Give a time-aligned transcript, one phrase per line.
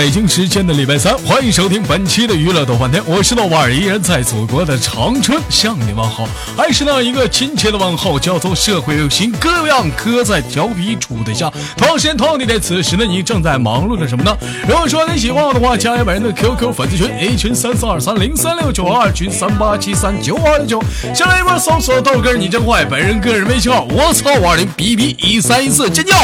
[0.00, 11.52] 北京时间的礼拜三，欢迎收听本期的娱乐逗翻天，我是豆瓣儿，依然在祖国的长春向你问好，还是那一个亲切的问候，叫做社会有型哥有样，哥在调皮处对象。
[11.76, 14.34] 同样时间同样地点，此时的你正在忙碌着什么呢？
[14.66, 20.82] 如果说你喜欢我的话，加一本人的 QQ 粉丝群，A 群三四二三零三六九，二群三八七三九二九，
[21.14, 26.16] 先来一波搜索豆哥你真坏，本人个人微信号我操五二零 B B 一三一四，尖叫。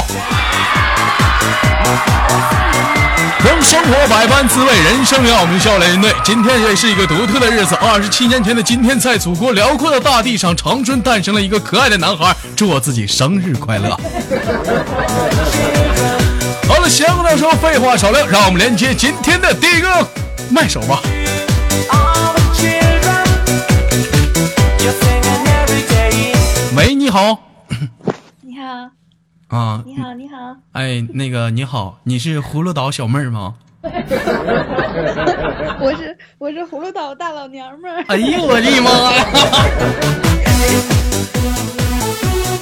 [3.45, 6.13] 让生活百般滋味，人生要我们笑脸对。
[6.25, 12.35] 今天也是一个独特的日子，二十七年前的今天，在祖国辽阔的大地上，长春诞生了一个可爱的男孩。
[12.57, 13.91] 祝我自己生日快乐！
[16.69, 19.89] 好了，闲话少说，废话少聊，让我们连接今天的第一个
[20.51, 21.01] 麦手吧。
[26.77, 27.39] 喂，你好。
[28.43, 28.91] 你好。
[29.49, 33.55] 啊，你好，你好，哎，那个你好，你是葫芦岛小妹儿吗？
[35.79, 38.03] 我是我是葫芦岛大老娘们儿。
[38.09, 39.25] 哎呦我的妈呀！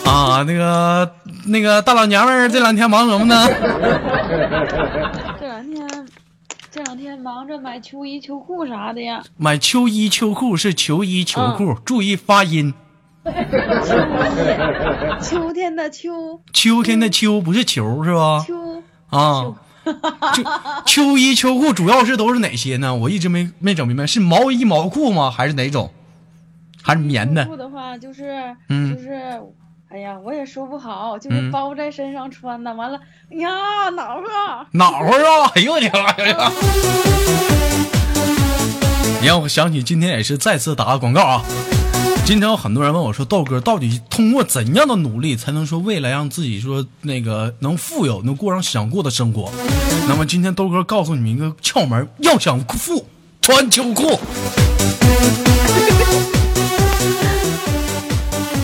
[0.12, 1.10] 啊，那个
[1.46, 3.48] 那个大老娘们儿这两天忙什么呢？
[5.40, 5.88] 这两天
[6.70, 9.22] 这两天忙着买秋衣秋裤啥的呀。
[9.38, 12.74] 买秋衣秋裤是秋衣秋裤，注意发音。
[15.20, 18.44] 秋天的秋，秋天的秋不是球是吧？
[18.46, 19.54] 秋啊，
[20.34, 20.44] 秋
[20.86, 22.94] 秋衣秋裤主要是都是哪些呢？
[22.94, 25.30] 我一直没没整明白，是毛衣毛裤吗？
[25.30, 25.90] 还是哪种？
[26.82, 27.46] 还是棉的？
[27.46, 29.40] 裤的话就是，嗯，就是，
[29.88, 32.74] 哎呀，我也说不好，就是包在身上穿的。
[32.74, 33.00] 完了，
[33.30, 34.22] 哎呀，暖和，
[34.72, 35.50] 暖和啊！
[35.54, 36.52] 哎呦我的妈呀！
[39.22, 41.42] 你让我想起今天也是再次打个广告啊。
[42.26, 49.52] 经常有很多人问我说：“豆哥，到底通过怎样的努力才能说未来让自己说那个能富有，能过上想过的生活？”
[50.08, 53.04] 那么今天豆哥告诉你们一个窍门：要想富，
[53.42, 54.18] 穿秋裤。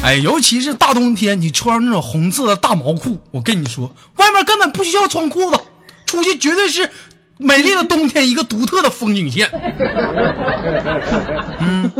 [0.02, 5.60] 哎，尤其是大冬天，你穿上那种红色的大毛裤，我跟你说，外面根本不需要穿裤子，
[6.06, 6.90] 出去绝对是
[7.36, 9.50] 美丽的冬天一个独特的风景线。
[11.58, 11.90] 嗯。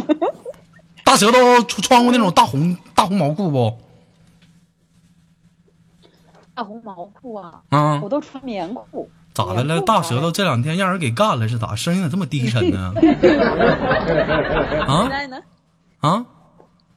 [1.10, 3.76] 大舌头穿穿过那种大红大红毛裤不？
[6.54, 7.62] 大红毛裤啊！
[7.70, 9.10] 啊，我都穿棉裤。
[9.34, 9.80] 咋的了？
[9.80, 11.74] 大舌头这两天让人给干了是咋？
[11.74, 12.94] 声音咋这么低沉呢？
[14.86, 15.10] 啊？
[15.98, 16.24] 啊？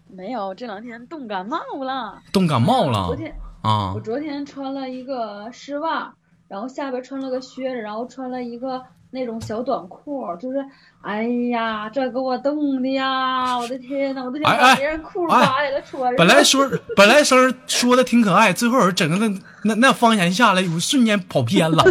[0.07, 2.22] 没有，这两天冻感冒了。
[2.31, 3.07] 冻感冒了。
[3.07, 6.13] 昨天啊，我昨天穿了一个丝袜，
[6.47, 8.84] 然后下边穿了个靴子，然后穿了一个。
[9.13, 10.57] 那种小短裤，就是，
[11.01, 13.56] 哎呀，这给我冻的呀！
[13.56, 16.16] 我的天呐，我都想把别人裤子扒下来穿。
[16.16, 21.84] 本来说，本来声说的挺可爱，最后整个那那那方言下来，瞬间跑偏了。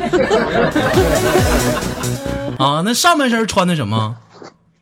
[2.58, 4.16] 啊，那上半身穿的什么？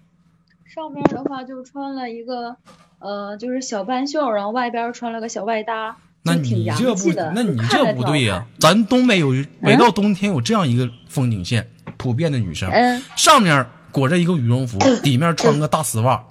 [0.64, 2.56] 上面的话就穿了一个，
[3.00, 5.98] 呃，就是小半袖，然后外边穿了个小外搭。
[6.22, 8.46] 那你这不，那你这不对呀！
[8.58, 11.66] 咱东北有，每到冬天有这样一个风景线。
[12.00, 12.72] 普遍的女生，
[13.14, 16.24] 上面裹着一个羽绒服，底面穿个大丝袜，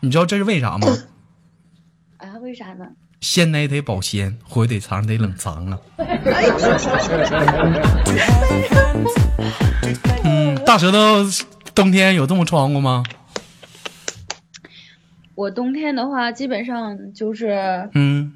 [0.00, 0.88] 你知道这是为啥吗？
[2.16, 2.84] 啊，为啥呢？
[3.20, 5.78] 鲜奶得保鲜，火腿肠得冷藏啊。
[10.24, 10.98] 嗯，大舌头，
[11.76, 13.04] 冬天有这么穿过吗？
[15.36, 18.32] 我冬天的话，基本上就是嗯。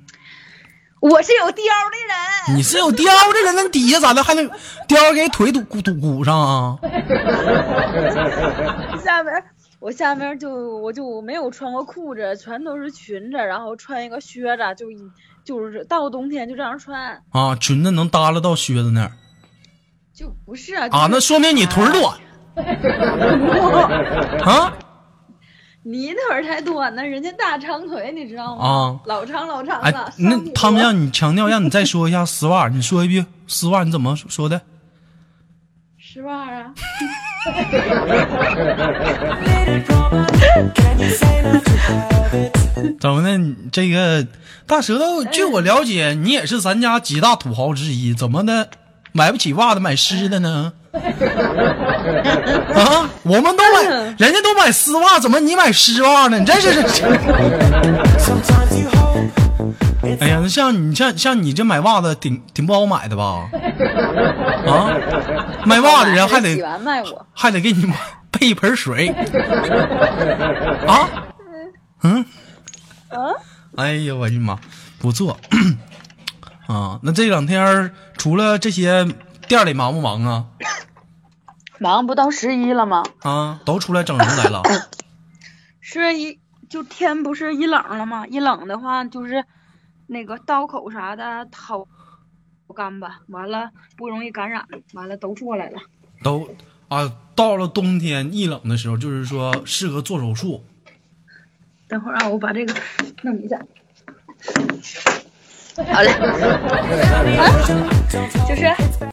[1.02, 1.98] 我是有貂的
[2.46, 4.48] 人，你是有貂的人，那底下咋的还能
[4.86, 6.78] 貂给腿堵堵堵上啊？
[9.04, 9.34] 下面
[9.80, 14.86] 我下面就我就没有穿过裤子，全都是裙子，然后穿一个靴子，就
[15.44, 17.56] 就是到冬天就这样穿啊。
[17.56, 19.10] 裙子能耷拉到靴子那儿，
[20.14, 20.86] 就不是啊。
[20.92, 22.16] 啊，那说明你腿短
[24.46, 24.72] 啊。
[25.84, 28.64] 你腿才短呢，人家大长腿，你知道吗？
[28.64, 30.12] 啊，老长老长了。
[30.16, 34.62] 那他们让你强调，让你再说一下丝袜，你说一遍丝袜，你怎么说的？
[36.00, 36.72] 丝袜啊。
[43.00, 43.38] 怎么的？
[43.72, 44.24] 这个
[44.66, 48.68] 大舌头，据我了解，你也是咱家几大土豪之一，怎么的？
[49.12, 50.72] 买不起袜子，买湿的呢？
[50.92, 50.98] 啊，
[53.22, 53.82] 我们都买，
[54.18, 56.38] 人家都买丝袜，怎么你买丝袜呢？
[56.38, 57.06] 你这是这。
[60.20, 63.48] 哎呀，那像你像像你这买袜子，挺挺不好买的吧？
[64.66, 64.90] 啊，
[65.64, 66.60] 卖袜子人还得
[67.32, 67.84] 还得给你
[68.30, 69.08] 备一盆水。
[70.86, 71.08] 啊？
[72.02, 72.24] 嗯？
[73.08, 73.16] 啊？
[73.76, 74.58] 哎呀，我的妈，
[74.98, 75.38] 不错。
[76.72, 79.06] 啊，那这两天除了这些，
[79.46, 80.46] 店里忙不忙啊？
[81.78, 83.02] 忙不到十一了吗？
[83.20, 84.62] 啊，都出来整容来了。
[85.80, 86.40] 十一
[86.70, 88.26] 就天不是一冷了吗？
[88.26, 89.44] 一冷的话就是
[90.06, 91.86] 那个刀口啥的好
[92.74, 95.78] 干吧，完了不容易感染，完了都出来了。
[96.22, 96.48] 都
[96.88, 100.64] 啊，到了冬天一冷的时候，就是说适合做手术。
[101.86, 102.74] 等会儿啊，我把这个
[103.22, 103.60] 弄一下。
[105.76, 106.10] 好嘞，
[107.36, 107.46] 啊，
[108.48, 108.66] 就是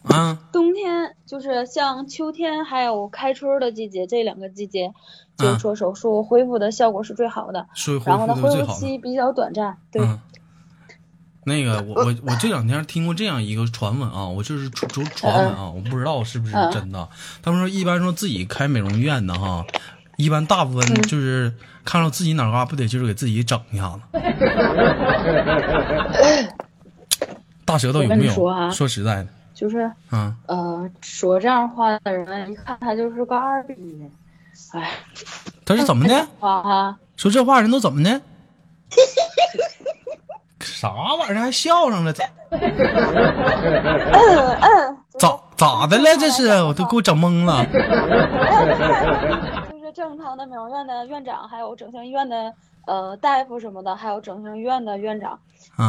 [0.04, 4.92] 啊，冬天就是像秋天还有开春的季节，这两个季节
[5.38, 7.66] 就做手术恢复的效果是最好的。
[8.04, 9.78] 然后呢，恢复期比较短暂。
[9.90, 10.02] 对。
[11.46, 17.08] 那个，我我我这两天听过这样一个传闻啊，我就是传传闻啊，我不知道是不是真的。
[17.42, 19.64] 他们说，一般说自己开美容院的哈，
[20.16, 24.02] 一般大部分就是看到自己哪嘎不得就是给自己整一下子。
[27.70, 28.32] 大舌头有没有？
[28.72, 34.10] 说实在的，就是，嗯呃，说这样话的人，一看他就是个二逼。
[34.72, 34.90] 哎，
[35.64, 36.26] 他是怎么的？
[36.40, 38.20] 啊说这话人都怎么的？
[40.60, 42.12] 啥玩意儿还笑上了？
[42.12, 42.24] 咋
[45.56, 46.16] 咋的了？
[46.18, 47.64] 这是我都给我整懵了。
[49.70, 52.52] 就是正常的美容院的院长，还有整形医院的
[52.86, 55.38] 呃大夫什么的，还有整形医院的院长。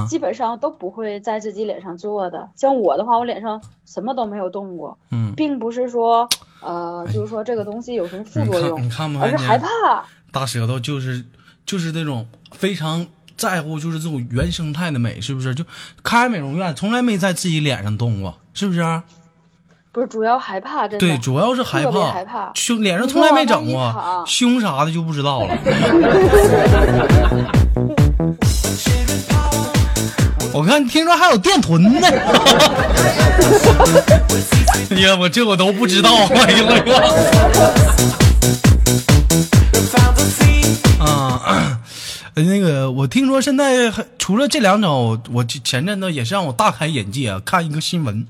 [0.08, 2.50] 基本上都不会在自己脸上做的。
[2.56, 6.28] 像我的话，我脸上什么都没有动过，嗯，并不是说，
[6.62, 9.68] 呃，就是说这个东西有什么副作用，你看而是害怕。
[10.32, 11.26] 大舌头就是
[11.66, 13.06] 就是那种非常
[13.36, 15.54] 在乎，就是这种原生态的美，是不是？
[15.54, 15.66] 就
[16.04, 18.82] 开美容院，从来没在自己脸上动过，是不是？
[19.94, 21.00] 不是，主要害怕，真的。
[21.00, 22.50] 对，主要是害怕，害怕。
[22.56, 25.50] 胸脸上从来没整过，胸啥的就不知道了。
[30.54, 31.92] 我看听说还有电臀呢，
[34.92, 36.66] 哎呀，我这我都不知道，哎呦
[42.36, 48.26] 那个我听说现在除了这两种，我前阵子也是让我大开眼界啊，看一个新闻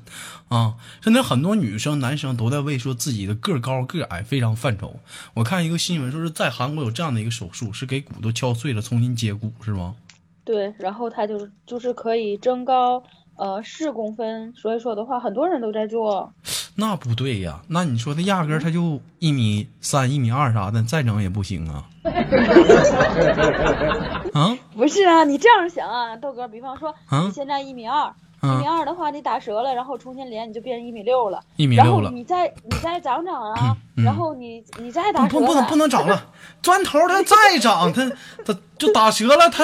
[0.47, 4.99] 啊，现在很多女生男生都在为说自己的个高个矮非常犯愁。
[5.35, 9.95] 我看一个新闻说是在韩国有这样的一个手术，是给骨头敲碎了重新接骨，是吗？
[10.43, 13.03] 对，然后他就是就是可以增高
[13.35, 16.33] 呃四公分，所以说的话，很多人都在做。
[16.75, 21.85] 那不对呀，那你说他压根儿他就一米三、一米二啥的，再整也不行啊。
[24.33, 24.57] 啊？
[24.75, 26.95] 不是啊，你这样想啊，豆哥，比方说
[27.25, 31.41] 你现在一米二，一米二的话你打折了，然后重新连你就变成一米六了。
[31.57, 32.03] 一米六了。
[32.03, 35.39] 然后你再你再长长啊，然后你你再打折。
[35.39, 36.29] 不不能不能长了，
[36.63, 38.09] 砖头它再长它
[38.45, 39.63] 它就打折了，它。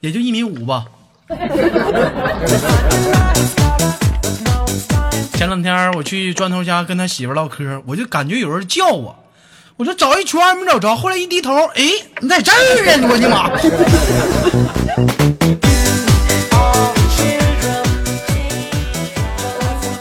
[0.00, 0.84] 也就一米五吧。
[5.32, 9.16] 前两天我去砖头家跟他媳妇唠嗑，我就感觉有人叫我，
[9.76, 11.82] 我说找一圈没找着，后来一低头，哎，
[12.20, 12.60] 你在这儿啊！
[13.10, 13.50] 我的妈！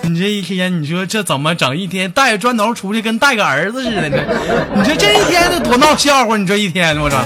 [0.03, 1.75] 你这一天，你说这怎么整？
[1.75, 4.09] 一天带着砖头出去，跟带个儿子似的。
[4.75, 6.37] 你说这一天得多闹笑话？
[6.37, 7.17] 你这一天，我操！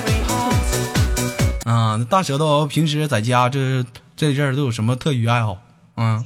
[1.69, 5.57] 啊，大舌头平时在家这这阵都有什么特余爱好？
[5.97, 6.23] 嗯，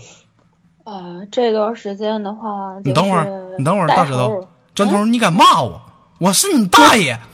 [0.92, 3.26] 呃，这段时间的话，你等会儿，
[3.58, 4.46] 你等会儿，大舌头，
[4.76, 5.82] 砖头，你敢骂我？
[6.20, 7.18] 我是你大爷！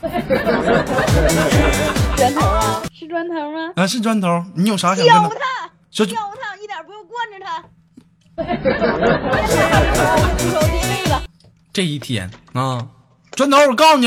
[2.16, 3.72] 砖头啊，是砖头吗？
[3.74, 4.44] 啊，是砖头。
[4.54, 5.28] 你有啥想教他？
[5.90, 7.64] 教他，一点不用惯着他。
[11.72, 12.86] 这一天啊，
[13.32, 14.06] 砖头，我告诉你。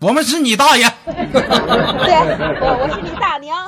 [0.00, 1.14] 我们是你大爷，对，
[2.60, 3.66] 我我是你大娘。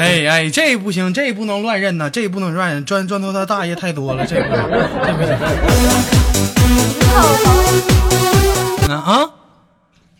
[0.00, 4.66] 哎哎，这不行，这不能乱认呐，这不能乱认，砖砖头他大爷太多了，这不行，
[5.04, 5.34] 这不行。
[8.88, 9.30] 啊啊！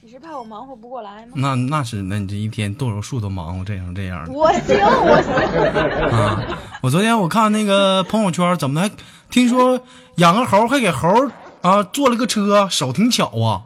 [0.03, 1.33] 你是怕我忙活不过来吗？
[1.35, 4.33] 那那是，那你这一天剁手术都忙活这样这样的。
[4.33, 5.33] 我行，我行。
[6.15, 6.43] 啊！
[6.83, 8.91] 我昨天我看那个朋友圈，怎么还
[9.31, 9.81] 听说
[10.17, 11.09] 养个猴还给猴。
[11.63, 13.63] 啊，做了个车，手挺巧啊！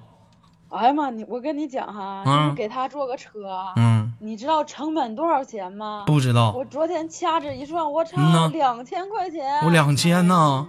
[0.71, 3.31] 哎呀妈，你我跟你讲哈，你给他做个车，
[3.77, 6.05] 嗯，你知道成本多少钱吗？
[6.07, 6.51] 不知道。
[6.57, 8.17] 我昨天掐指一算，我操，
[8.55, 9.61] 两千块钱！
[9.63, 10.67] 我两千呢！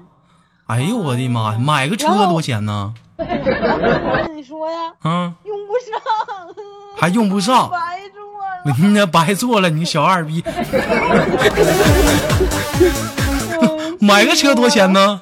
[0.68, 2.94] 哎呦我的妈呀，买个车多钱呢？
[3.16, 6.02] 我跟你说呀，嗯，用不上，
[6.98, 8.22] 还用不上，白做
[8.66, 8.76] 了。
[8.78, 10.44] 你那白做了，你小二逼！
[14.02, 15.22] 买个车多钱呢？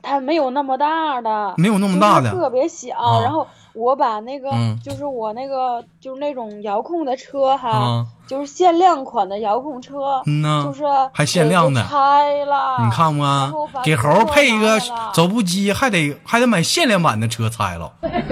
[0.00, 3.20] 它没有那么大的，没有那么大的，特别小。
[3.20, 12.76] 然后我把那个嗯就是我那个就是那种遥控的车哈，啊，就是限量款的遥控车，嗯呐，就是还限量的拆了。
[12.84, 13.52] 你看然吗？
[13.84, 14.78] 给猴配一个
[15.12, 18.26] 走步机，还得还得买限量版的车拆了 没有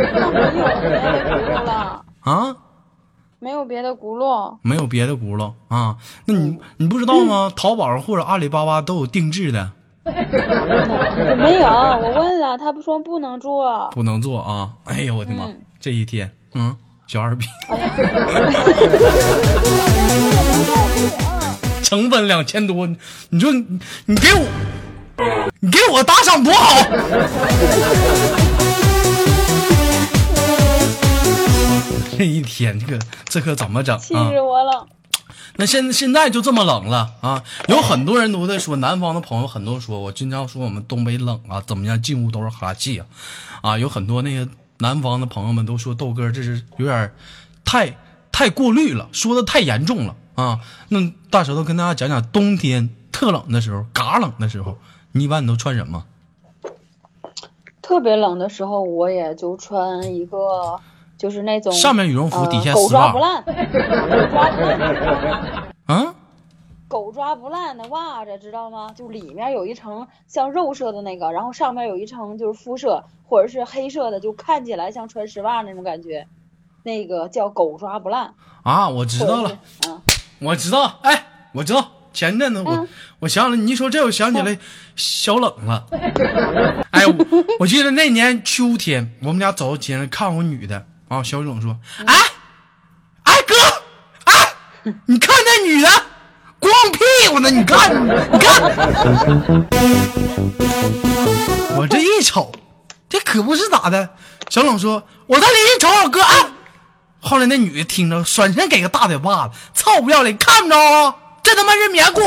[0.85, 2.57] 别的轱辘了，啊？
[3.41, 4.57] 没有别的轱辘。
[4.63, 5.97] 没有别的轱辘啊？
[6.27, 7.53] 那你你不知道吗？
[7.57, 9.73] 淘宝或者阿里巴巴都有定制的，
[11.39, 13.89] 没有，我问了，他不说不能做。
[13.93, 14.71] 不能做啊！
[14.85, 15.45] 哎呦我的妈！
[15.47, 16.77] 嗯这一天，嗯，
[17.09, 17.47] 小二逼，
[21.83, 22.87] 成本两千多，
[23.31, 24.47] 你说你你给我，
[25.59, 26.75] 你给我打赏多好！
[32.17, 34.31] 这一天，这个这可怎么整气啊？
[34.31, 34.87] 死我了！
[35.57, 37.45] 那现现在就这么冷了啊！
[37.69, 43.07] 有很多人都在说，南方的朋友很多说，我经常说我们东北冷啊，怎么样，进屋都是哈气啊，
[43.61, 47.13] 啊，有很多那个南方的朋友们都说豆哥这是有点
[47.65, 47.97] 太
[48.33, 50.61] 太过滤了，说的太严重了啊。
[50.89, 54.79] 那大舌头跟大家讲讲，冬天特冷的时候，嘎冷的时候，
[55.13, 56.07] 你一般你都穿什么？
[57.83, 60.81] 特别冷的时候，我也就穿一个，
[61.23, 63.19] 就是那种上面羽绒服，呃底下丝袜狗抓不。
[63.21, 63.45] 烂？
[65.87, 66.15] 啊，
[66.89, 68.91] 狗抓不烂的袜子，知道吗？
[68.93, 76.27] 就里面有一层像肉色的那个，然后上面有一层就是肤色或者是黑色的，就看起来像穿丝袜那种感觉，
[76.83, 78.35] 那个叫狗抓不烂。
[78.65, 79.57] 啊，我知道了。
[79.87, 80.01] 嗯，
[80.41, 81.87] 我知道，哎，我知道。
[82.13, 82.89] 前阵子我、嗯
[83.21, 84.59] 我想起来，你一说这，我想起来
[84.97, 85.87] 小冷了。
[86.91, 87.15] 哎，我
[87.61, 91.77] 我记得那年秋天，我们俩走到街上看我女的啊，小冷说
[92.07, 92.17] ：“哎，
[93.25, 93.55] 哎哥，
[94.25, 94.55] 哎，
[95.05, 95.89] 你看那女的
[96.59, 97.93] 光屁股呢，你看，
[98.33, 98.63] 你看。”
[101.77, 102.51] 我这一瞅，
[103.11, 104.09] 这可不是咋的。
[104.49, 106.47] 小冷说：“我再离近瞅瞅哥。”哎，
[107.21, 111.15] 后来那女的听着，转身给个大嘴巴子，操不要脸，看着啊！
[111.43, 112.23] 这他妈是棉裤。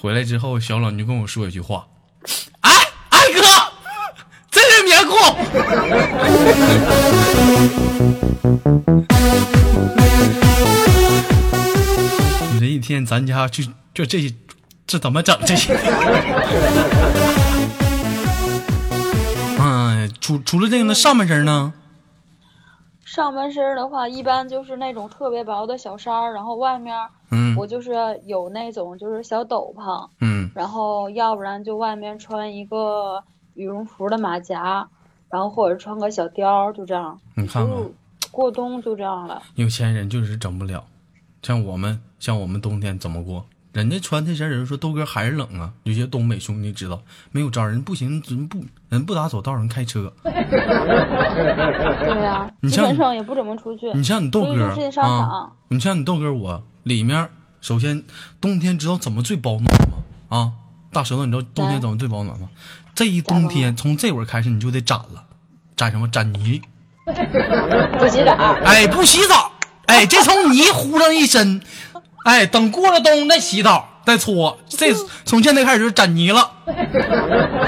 [0.00, 1.86] 回来之后，小冷就跟我说一句话
[2.62, 2.70] ：“哎，
[3.10, 3.42] 哎哥，
[4.50, 5.14] 这是棉裤。”
[12.52, 13.62] 你这一天，咱家就
[13.92, 14.34] 就这
[14.86, 15.78] 这怎么整这些？
[19.58, 21.74] 嗯，除除了这个呢，上半身呢？
[23.04, 26.96] 上半身的话，一般就是那种特别薄的小衫，然后外面
[27.30, 27.92] 嗯我就是
[28.24, 33.22] 有那种就是小斗篷，嗯然后要不然就外面穿一个
[33.54, 34.88] 羽绒服的马甲，
[35.28, 37.18] 然后或者穿个小貂，就这样。
[37.34, 37.76] 你看看
[38.30, 39.42] 过冬就这样了。
[39.54, 40.84] 有钱人就是整不了，
[41.42, 43.44] 像我们像我们冬天怎么过？
[43.72, 45.72] 人家穿这身，人说豆哥还是冷啊。
[45.84, 48.58] 有些东北兄弟知道没有招，人不行，人不
[48.88, 50.12] 人不打走道，人开车。
[50.24, 50.32] 对
[52.20, 53.92] 呀、你像基本上也不怎么出去。
[53.92, 57.28] 你像你豆哥啊，你像你豆哥我里面，
[57.60, 58.02] 首先
[58.40, 59.98] 冬天知道怎么最保暖吗？
[60.28, 60.52] 啊，
[60.92, 62.48] 大舌头，你知道冬天怎么最保暖吗？
[62.94, 65.24] 这一冬天从这会儿开始你就得攒了，
[65.76, 66.08] 攒什么？
[66.08, 66.60] 攒泥。
[67.98, 68.32] 不洗澡。
[68.64, 69.52] 哎，不洗澡，
[69.86, 71.60] 哎，这从泥糊上一身，
[72.24, 74.94] 哎，等过了冬再洗澡再搓，这
[75.24, 76.52] 从现在开始就攒泥了，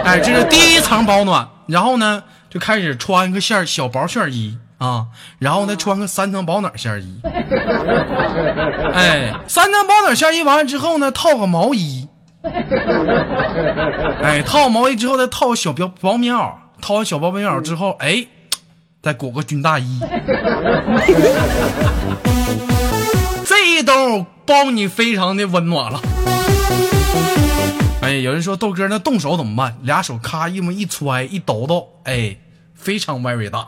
[0.04, 5.06] 哎，这是第一层保暖，然后呢就开始穿个线儿小薄线衣啊，
[5.38, 7.20] 然后呢穿个三层保暖线衣，
[8.92, 12.08] 哎，三层保暖线衣完了之后呢套个毛衣，
[14.22, 18.26] 哎，套毛衣之后再套个小薄薄棉袄，套完小薄棉袄之后，哎。
[19.04, 19.98] 再裹个军大衣，
[23.44, 26.00] 这一兜包你非常的温暖了。
[28.00, 29.76] 哎，有人说豆哥那动手怎么办？
[29.82, 32.36] 俩手咔一么一揣一抖抖，哎，
[32.76, 33.66] 非常 very 大。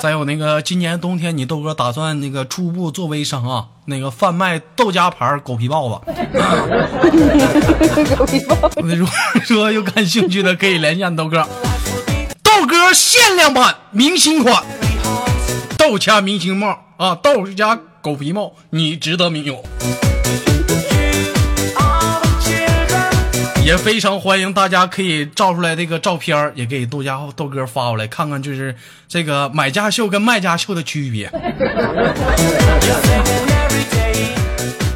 [0.00, 6.12] 再有那个，今年冬天你豆哥打算那个初步做微商啊，那个贩卖豆家牌狗皮帽子。
[8.82, 9.12] 如果
[9.44, 11.44] 说有感兴趣的，可以联系俺豆哥。
[12.42, 14.62] 豆哥限量版明星款，
[15.76, 19.64] 豆家明星帽啊，豆家狗皮帽，你值得拥有。
[23.66, 28.72] 也非常欢迎大家可以照出来这个照片儿也给豆家豆哥发过来，看看就是
[29.08, 31.28] 这个买家秀跟卖家秀的区别。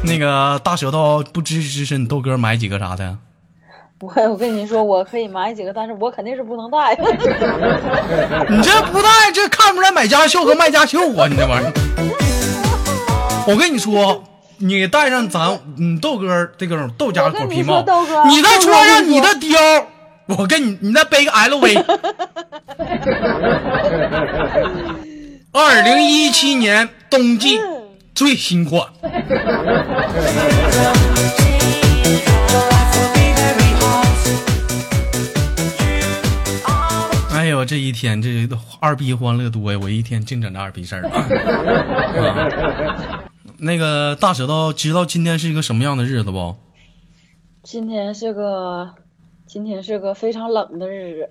[0.03, 3.17] 那个大舌头不支持支持你豆哥买几个啥的？
[3.99, 6.95] 我我跟你说，我可以买几个，但是我肯定是不能带。
[8.47, 11.27] 你这不带，这看不出来买家秀和卖家秀啊！
[11.27, 11.73] 你这玩意儿，
[13.45, 14.23] 我跟你说，
[14.61, 17.83] 你戴上咱嗯豆哥这个豆家狗皮帽，
[18.27, 19.85] 你再穿上你的貂，
[20.27, 21.83] 我跟你你再背个 LV。
[25.51, 27.59] 二零一七年冬季
[28.13, 28.87] 最新款。
[37.33, 38.47] 哎呦，这一天这
[38.79, 39.79] 二逼欢乐多呀！
[39.81, 41.01] 我一天净整这二逼事儿。
[43.63, 46.55] 那个大舌头知道今天是一个什么样的日子不？
[47.61, 48.95] 今天是个，
[49.45, 51.29] 今天是个非常冷的日子，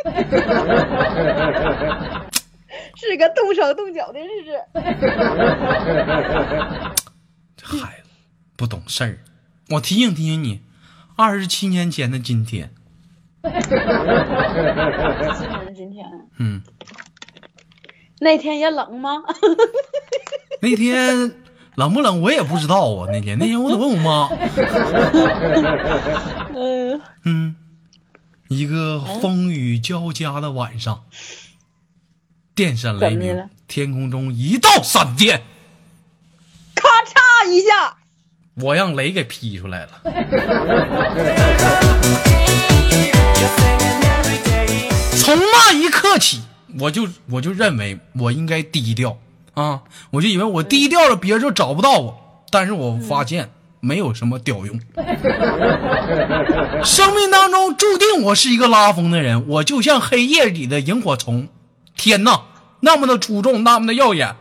[2.96, 4.52] 是个动手动脚的日子。
[7.54, 8.08] 这孩子
[8.56, 9.18] 不懂事儿，
[9.68, 10.62] 我提醒提醒你，
[11.14, 12.70] 二十七年前的今天。
[13.42, 13.70] 今天
[15.74, 16.06] 今天，
[16.38, 16.62] 嗯，
[18.18, 19.22] 那天也冷吗？
[20.62, 21.39] 那天
[21.80, 23.08] 冷不冷我也不知道啊。
[23.10, 24.28] 那天那天我得问我妈。
[26.54, 27.56] 嗯嗯，
[28.48, 31.04] 一个风雨交加的晚上，
[32.54, 35.40] 电闪雷鸣，天空中一道闪电，
[36.74, 37.96] 咔嚓一下，
[38.56, 40.02] 我让雷给劈出来了。
[45.16, 46.42] 从那一刻起，
[46.78, 49.18] 我就我就认为我应该低调
[49.54, 49.80] 啊！
[50.10, 52.16] 我就以为我低调了，别人就找不到我。
[52.50, 54.80] 但是我发现没有什么屌用。
[56.82, 61.48] 生命当中注定我是一个拉风的人，我就像黑夜里的萤火虫。
[61.96, 62.40] 天呐，
[62.80, 64.34] 那么的出众，那么的耀眼。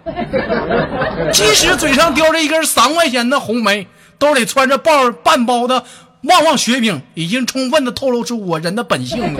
[1.31, 5.83] 即使嘴上叼着一根三块钱的红梅，兜里揣着半半包的。
[6.23, 9.37] 旺旺雪饼已经充分的透露出我人的本性。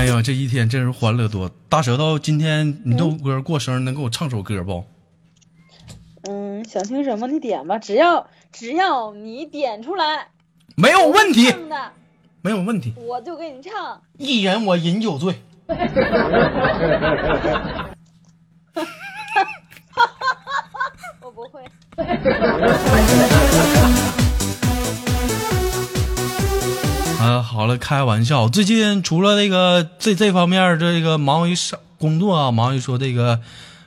[0.00, 1.50] 哎呀，这一天真是欢乐多。
[1.68, 4.82] 大舌头，今天你豆哥过生日，能给我唱首歌不？
[6.22, 10.28] 嗯，想听什么你点吧，只要只要你点出来，
[10.74, 11.54] 没有问题，
[12.40, 14.00] 没有问题，我就给你唱。
[14.16, 15.34] 一人我饮酒醉。
[21.20, 21.60] 我不会。
[27.60, 28.48] 好了，开玩笑。
[28.48, 33.38] 最近除了那个这这方面，这个忙于上工作啊，忙于说这个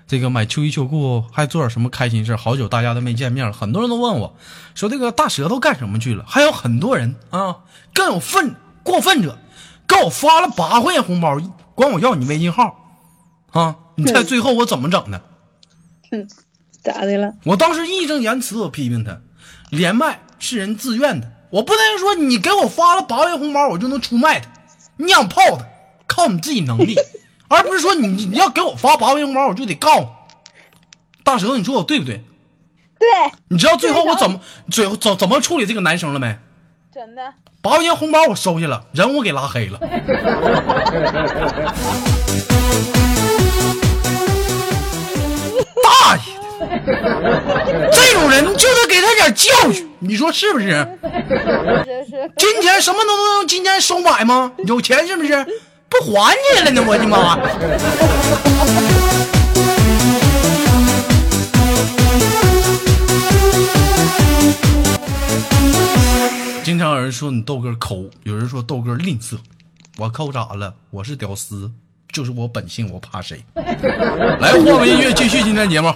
[0.05, 4.35] 这个买秋衣秋裤，还做点什么开心事好久大家都没见面了，很多人都问我，
[4.75, 6.23] 说这个大舌头干什么去了？
[6.27, 7.61] 还有很多人啊，
[7.95, 9.39] 更有分过分者，
[9.87, 11.35] 给我发了八块钱红包，
[11.73, 12.75] 管我要你微信号
[13.53, 13.77] 啊！
[13.95, 15.19] 你猜最后我怎么整的？
[16.83, 17.33] 咋的了？
[17.45, 19.19] 我当时义正言辞，我批评他，
[19.71, 24.49] 连麦是人自愿的，我不能说你给我发了八元红包，我就能出卖他，
[24.97, 25.63] 你想泡他，
[26.07, 26.95] 靠你自己能力，
[27.47, 30.07] 而不是说你你要给我发八元红包，我就得告你。
[31.23, 32.23] 大舌头，你说我对不对？
[32.97, 33.07] 对。
[33.49, 36.35] 你知道最后我怎么最后怎怎么处理这个男生了没？
[36.91, 37.21] 真的。
[37.61, 39.79] 八块钱红包我收下了，人我给拉黑了。
[45.83, 46.42] 大爷！
[47.91, 50.67] 这种人就得给他点教训，你说是不是？
[52.37, 54.51] 金钱什么都能用金钱收买吗？
[54.65, 55.45] 有钱是不是？
[55.89, 56.83] 不还你了呢？
[56.87, 57.37] 我的妈！
[66.63, 69.37] 经常有人说你豆哥抠，有人说豆哥吝啬，
[69.97, 70.73] 我抠咋了？
[70.89, 71.69] 我是屌丝，
[72.11, 73.43] 就是我本性，我怕谁？
[73.55, 75.93] 来，换个音乐，继续今天节目。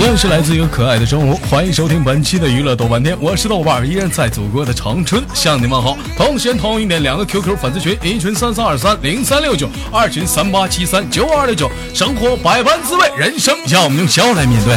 [0.00, 5.94] 然是来自一个可爱的中午，欢迎收听本期的娱乐豆瓣天，我是豆瓣，依然在祖国的长春向你们好。
[6.16, 11.70] 同时同一点，两个 QQ 粉丝群，一群三三二三零三六九，二群三八七三九二六九。
[11.92, 14.74] 生活百般滋味，人生让我们用笑来面对。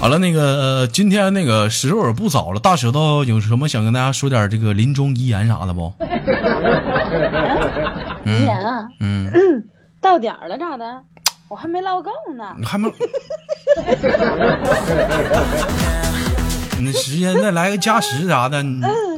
[0.00, 5.92] 好了，那个今天那个时候也不早了，大舌头有什么想跟大家说点这个临终遗言啥的不？
[8.24, 9.30] 遗言啊，嗯。
[10.00, 10.84] 到点儿了咋的？
[11.52, 12.56] 我还没唠够呢。
[12.58, 12.88] 你还没？
[16.80, 18.56] 你时间再来个加时啥的，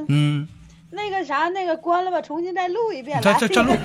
[0.08, 0.48] 嗯。
[0.90, 3.22] 那个啥，那个关了吧，重新再录一遍。
[3.22, 3.72] 再再再录。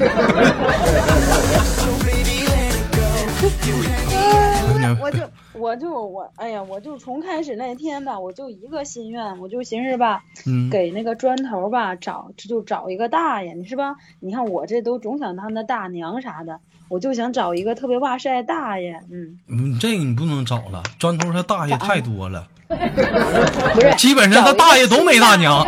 [4.99, 5.19] 我就
[5.59, 10.23] 我就我哎呀，我就从开始那天吧，我就一个心愿，我就寻思吧，
[10.71, 13.95] 给那个砖头吧找就找一个大爷，你是吧？
[14.19, 19.37] 你看我这都总想当那大娘啥的，我就想找一个特别哇塞大爷，嗯。
[19.47, 22.47] 嗯，这个你不能找了，砖头他大爷太多了。
[22.69, 25.65] 不是，基本上他大爷都没大娘。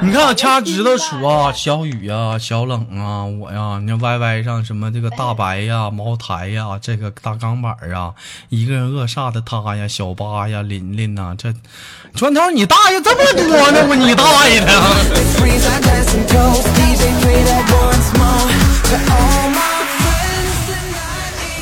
[0.00, 8.05] 你看，掐指头数啊，小雨啊，小冷啊，我呀，你看 Y Y 上什么这个大白呀，茅台呀，这个大钢板啊，
[8.48, 11.52] 一个人恶煞的他呀，小八呀，琳琳呐，这
[12.14, 13.86] 砖头你大爷这么多呢？
[13.88, 14.66] 我你大爷的！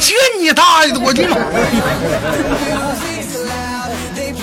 [0.00, 1.37] 这你大爷的，我的妈！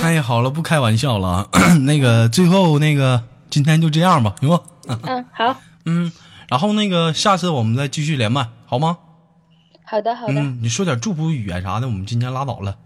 [0.04, 1.48] 哎呀，好了，不开玩笑了啊。
[1.86, 4.60] 那个最后那个，今天就这样吧，行不？
[4.88, 5.56] 嗯，好。
[5.86, 6.12] 嗯，
[6.50, 8.98] 然后那个下次我们再继续连麦，好吗？
[9.92, 10.36] 好的，好的。
[10.36, 12.78] 嗯，你说点祝福语言啥的，我们今天拉倒了。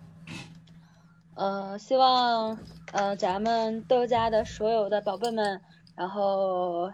[1.36, 2.58] 呃，希望
[2.94, 5.62] 呃咱们豆家的所有的宝贝们，
[5.96, 6.92] 然后。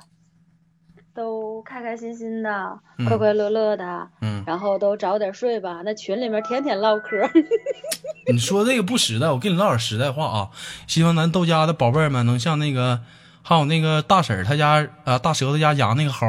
[1.14, 5.82] 都开开心心的，快快乐乐的，嗯，然后都早点睡吧。
[5.84, 7.30] 那群里面天天唠嗑。
[8.32, 10.50] 你说这个不实在，我跟你唠点实在话啊。
[10.88, 13.02] 希望咱豆家的宝贝们能像那个，
[13.44, 16.26] 还有那个大婶他家啊，大舌头家养那个猴，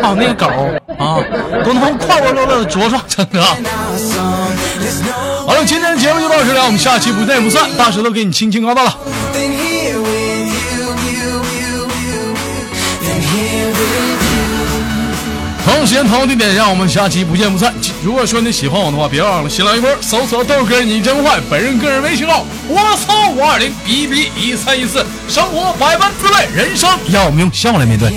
[0.00, 0.46] 还 有那个狗
[0.98, 1.18] 啊，
[1.64, 3.42] 都能快快乐乐的茁壮成长。
[5.46, 7.68] 好了，今天的节目就到这里了，我们下期不见不散。
[7.76, 8.96] 大舌头给你轻轻告到了。
[15.86, 17.72] 时间同地点，让我们下期不见不散。
[18.02, 28.08] 如果说你喜欢我的话，别忘了新浪微博搜索豆哥你真坏，本人个人微信号我操五二零 b b 一三一四，生活百般滋味，人生要我们用笑来面对。